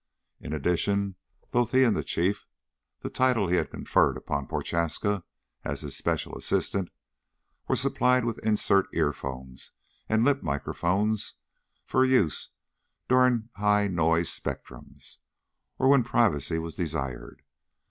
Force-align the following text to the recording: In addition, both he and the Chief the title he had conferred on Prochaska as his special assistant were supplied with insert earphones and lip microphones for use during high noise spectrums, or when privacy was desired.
In 0.39 0.51
addition, 0.51 1.13
both 1.51 1.73
he 1.73 1.83
and 1.83 1.95
the 1.95 2.03
Chief 2.03 2.47
the 3.01 3.09
title 3.11 3.49
he 3.49 3.57
had 3.57 3.69
conferred 3.69 4.17
on 4.27 4.47
Prochaska 4.47 5.23
as 5.63 5.81
his 5.81 5.95
special 5.95 6.35
assistant 6.35 6.89
were 7.67 7.75
supplied 7.75 8.25
with 8.25 8.43
insert 8.43 8.87
earphones 8.95 9.73
and 10.09 10.25
lip 10.25 10.41
microphones 10.41 11.35
for 11.85 12.03
use 12.03 12.49
during 13.09 13.49
high 13.57 13.87
noise 13.87 14.29
spectrums, 14.31 15.19
or 15.77 15.87
when 15.87 16.03
privacy 16.03 16.57
was 16.57 16.73
desired. 16.73 17.43